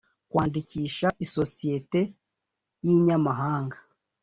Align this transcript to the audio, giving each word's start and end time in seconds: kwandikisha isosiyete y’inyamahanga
kwandikisha 0.31 1.07
isosiyete 1.25 2.01
y’inyamahanga 2.85 3.77